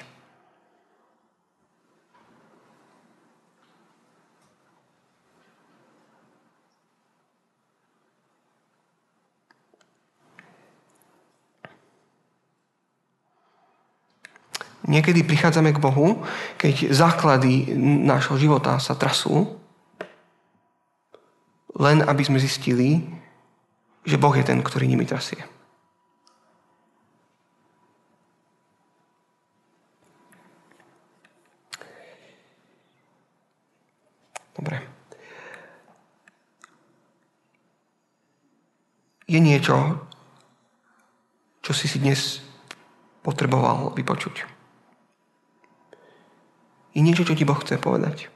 [14.91, 16.27] Niekedy prichádzame k Bohu,
[16.59, 19.55] keď základy nášho života sa trasú,
[21.79, 23.20] len aby sme zistili,
[24.05, 25.45] že Boh je ten, ktorý nimi trasie.
[34.57, 34.85] Dobre.
[39.31, 40.05] Je niečo,
[41.63, 42.43] čo si si dnes
[43.23, 44.45] potreboval vypočuť.
[46.97, 48.27] Je niečo, čo ti Boh chce povedať.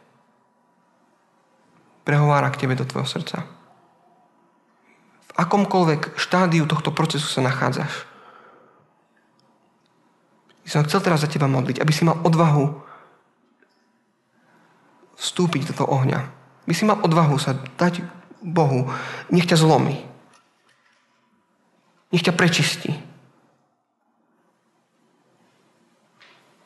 [2.06, 3.63] Prehovára k tebe do tvojho srdca
[5.34, 8.06] akomkoľvek štádiu tohto procesu sa nachádzaš.
[10.64, 12.72] Ja som chcel teraz za teba modliť, aby si mal odvahu
[15.18, 16.20] vstúpiť do toho ohňa.
[16.64, 18.00] Aby si mal odvahu sa dať
[18.40, 18.88] Bohu.
[19.28, 20.00] Nech ťa zlomí.
[22.12, 22.96] Nech ťa prečistí.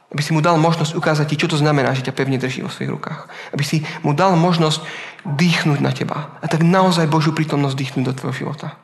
[0.08, 2.72] Aby si mu dal možnosť ukázať ti, čo to znamená, že ťa pevne drží vo
[2.72, 3.28] svojich rukách.
[3.52, 4.80] Aby si mu dal možnosť
[5.28, 6.32] dýchnuť na teba.
[6.40, 8.80] A tak naozaj Božiu prítomnosť dýchnuť do tvojho života.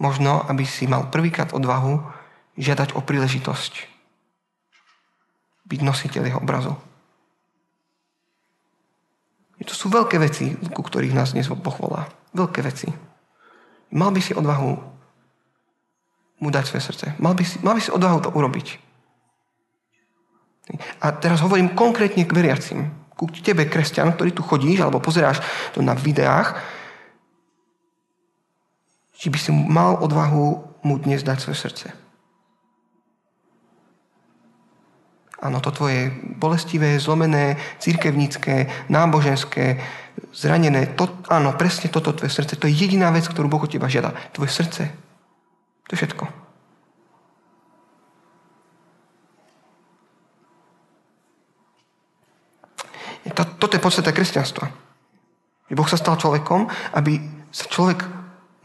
[0.00, 2.00] Možno, aby si mal prvýkrát odvahu
[2.56, 3.86] žiadať o príležitosť
[5.70, 6.74] byť nositeľ jeho obrazu.
[9.60, 12.10] To sú veľké veci, ku ktorých nás dnes Boh volá.
[12.34, 12.90] Veľké veci.
[13.90, 14.78] Mal by si odvahu
[16.40, 17.06] mu dať svoje srdce.
[17.20, 18.68] Mal by si, mal by si odvahu to urobiť.
[21.02, 22.94] A teraz hovorím konkrétne k veriacim.
[23.18, 25.42] Ku tebe, kresťan, ktorý tu chodíš alebo pozeráš
[25.76, 26.56] to na videách,
[29.20, 31.86] či by si mal odvahu mu dnes dať svoje srdce.
[35.40, 39.80] Áno, to tvoje bolestivé, zlomené, církevnícke, náboženské,
[40.30, 42.56] zranené, to, áno, presne toto tvoje srdce.
[42.58, 44.14] To je jediná vec, ktorú Boh od teba žiada.
[44.30, 44.82] Tvoje srdce.
[45.86, 46.24] To je všetko.
[53.30, 54.66] To, toto je podstata kresťanstva.
[55.70, 56.66] Boh sa stal človekom,
[56.98, 57.22] aby
[57.54, 58.02] sa človek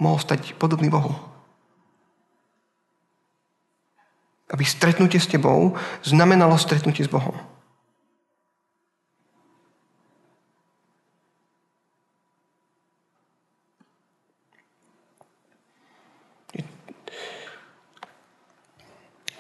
[0.01, 1.13] mohol stať podobný Bohu.
[4.49, 7.35] Aby stretnutie s tebou znamenalo stretnutie s Bohom.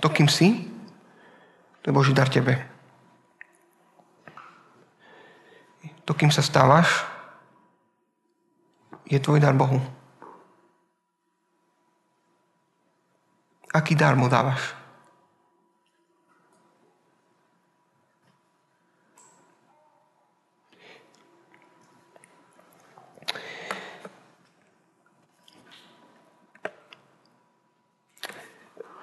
[0.05, 0.53] To, kým si,
[1.81, 2.61] to je Boží dar tebe.
[6.05, 7.01] To, kým sa stávaš,
[9.09, 9.81] je tvoj dar Bohu.
[13.73, 14.77] Aký dar mu dávaš?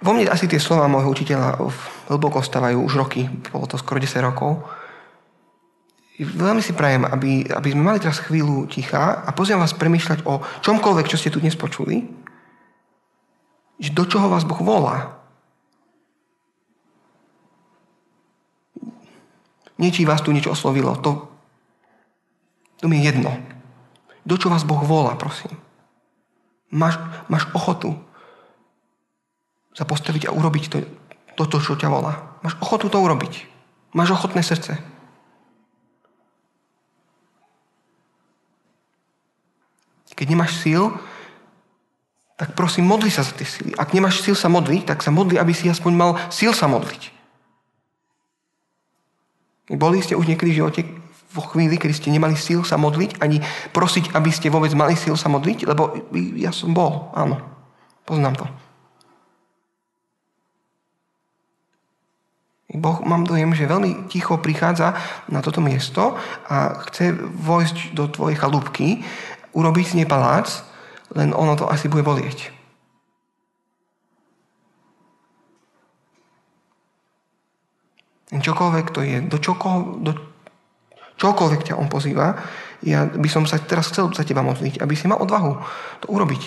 [0.03, 1.63] Vo mne asi tie slova môjho učiteľa
[2.11, 4.59] hlboko stávajú už roky, bolo to skoro 10 rokov.
[6.19, 10.43] Veľmi si prajem, aby, aby sme mali teraz chvíľu ticha a pozriem vás premýšľať o
[10.61, 12.05] čomkoľvek, čo ste tu dnes počuli,
[13.83, 15.19] do čoho vás Boh volá.
[19.81, 21.27] Niečí vás tu niečo oslovilo, to,
[22.79, 23.35] to mi je jedno.
[24.23, 25.59] Do čo vás Boh volá, prosím.
[26.71, 27.99] Máš, máš ochotu
[29.73, 30.79] sa postaviť a urobiť to,
[31.37, 32.37] toto, čo ťa volá.
[32.45, 33.49] Máš ochotu to urobiť.
[33.97, 34.77] Máš ochotné srdce.
[40.13, 40.93] Keď nemáš síl,
[42.37, 43.73] tak prosím, modli sa za tie síly.
[43.75, 47.11] Ak nemáš síl sa modliť, tak sa modli, aby si aspoň mal síl sa modliť.
[49.73, 50.81] Boli ste už niekedy v živote
[51.33, 53.41] vo chvíli, kedy ste nemali síl sa modliť, ani
[53.73, 55.65] prosiť, aby ste vôbec mali síl sa modliť?
[55.65, 55.97] Lebo
[56.37, 57.41] ja som bol, áno.
[58.05, 58.47] Poznám to.
[62.73, 64.97] Boh, mám dojem, že veľmi ticho prichádza
[65.29, 66.17] na toto miesto
[66.49, 69.05] a chce vojsť do tvojej chalúbky,
[69.53, 70.65] urobiť z nej palác,
[71.13, 72.49] len ono to asi bude bolieť.
[78.33, 80.17] Čokoľvek to je, do, čoko, do
[81.21, 82.41] čokoľvek ťa on pozýva,
[82.81, 85.53] ja by som sa teraz chcel za teba modliť, aby si mal odvahu
[86.01, 86.43] to urobiť.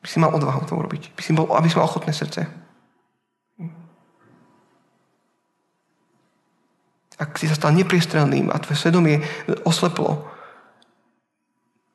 [0.00, 1.12] Aby si mal odvahu to urobiť.
[1.12, 2.69] Aby si, bol, aby si mal ochotné srdce.
[7.20, 9.20] Ak si sa stal nepriestrelným a tvoje svedomie
[9.68, 10.24] osleplo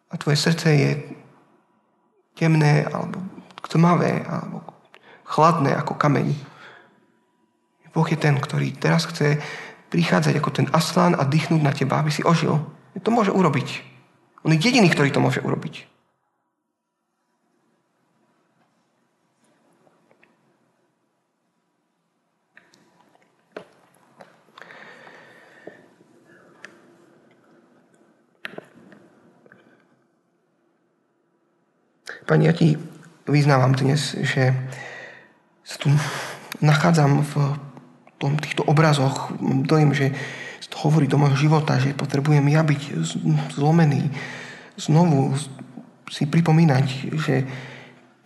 [0.08, 0.92] a tvoje srdce je
[2.38, 3.18] temné alebo
[3.66, 4.62] tmavé alebo
[5.26, 6.30] chladné ako kameň.
[7.90, 9.42] Boh je ten, ktorý teraz chce
[9.90, 12.60] prichádzať ako ten aslán a dýchnúť na teba, aby si ožil.
[13.00, 13.82] To môže urobiť.
[14.46, 15.95] On je jediný, ktorý to môže urobiť.
[32.26, 32.74] Pani, ja ti
[33.30, 34.50] vyznávam dnes, že
[35.62, 35.94] sa tu
[36.58, 37.34] nachádzam v
[38.18, 39.30] tom, týchto obrazoch.
[39.42, 40.10] Dojem, že
[40.76, 42.82] to hovorí do môjho života, že potrebujem ja byť
[43.56, 44.12] zlomený.
[44.76, 45.38] Znovu
[46.12, 47.48] si pripomínať, že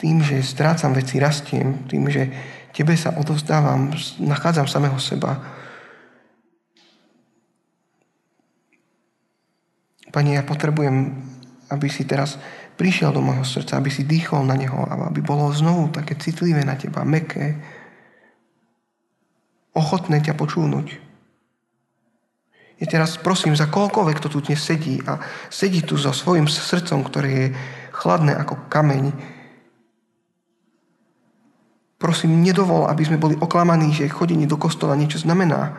[0.01, 2.31] tým, že strácam veci, rastiem, tým, že
[2.71, 5.37] tebe sa odovzdávam, nachádzam samého seba.
[10.09, 11.21] Pani, ja potrebujem,
[11.69, 12.41] aby si teraz
[12.79, 16.63] prišiel do môjho srdca, aby si dýchol na neho a aby bolo znovu také citlivé
[16.63, 17.59] na teba, meké,
[19.75, 20.87] ochotné ťa počúnuť.
[22.79, 25.19] Ja teraz prosím za koľkoľvek, kto tu dnes sedí a
[25.51, 27.47] sedí tu so svojim srdcom, ktoré je
[27.91, 29.11] chladné ako kameň.
[31.99, 35.75] Prosím, nedovol, aby sme boli oklamaní, že chodenie do kostola niečo znamená.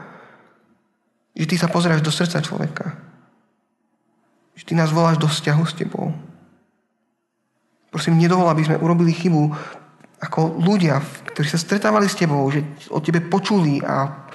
[1.32, 2.92] Že ty sa pozeráš do srdca človeka.
[4.53, 6.12] Že ty nás voláš do vzťahu s tebou.
[7.91, 9.51] Prosím, nedovol, aby sme urobili chybu
[10.22, 11.03] ako ľudia,
[11.34, 12.62] ktorí sa stretávali s tebou, že
[12.93, 14.28] o tebe počuli a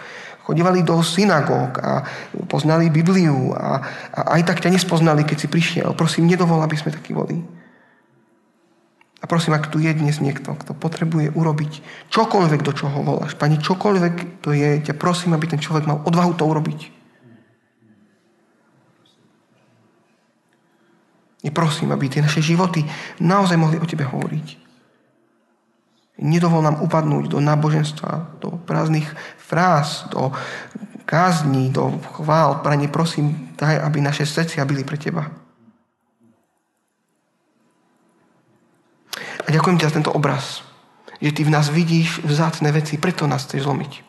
[0.44, 2.06] chodívali do synagóg a
[2.46, 3.82] poznali Bibliu a,
[4.14, 5.96] a aj tak ťa nespoznali, keď si prišiel.
[5.98, 7.42] Prosím, nedovol, aby sme takí boli.
[9.22, 11.82] A prosím, ak tu je dnes niekto, kto potrebuje urobiť
[12.14, 16.38] čokoľvek, do čoho voláš, pani, čokoľvek to je, ťa prosím, aby ten človek mal odvahu
[16.38, 16.95] to urobiť.
[21.46, 22.82] I prosím, aby tie naše životy
[23.22, 24.66] naozaj mohli o Tebe hovoriť.
[26.26, 29.06] Nedovol nám upadnúť do náboženstva, do prázdnych
[29.38, 30.34] fráz, do
[31.06, 32.66] kázní, do chvál.
[32.66, 35.28] Pane, prosím, daj, aby naše srdcia byli pre Teba.
[39.46, 40.66] A ďakujem ti za tento obraz,
[41.22, 44.05] že Ty v nás vidíš vzácne veci, preto nás chceš zlomiť.